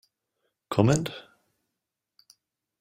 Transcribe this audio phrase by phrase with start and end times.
[0.69, 1.09] Comment?